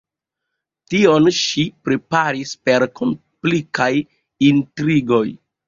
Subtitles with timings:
[0.93, 3.93] Tion ŝi preparis per komplikaj
[4.51, 5.25] intrigoj.